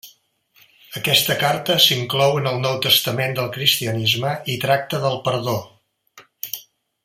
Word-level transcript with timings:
Aquesta 0.99 1.35
carta 1.43 1.75
s'inclou 1.87 2.33
en 2.41 2.49
el 2.53 2.57
Nou 2.63 2.79
Testament 2.87 3.37
del 3.41 3.53
cristianisme 3.59 4.35
i 4.55 4.57
tracta 4.67 5.03
del 5.05 5.21
perdó. 5.29 5.57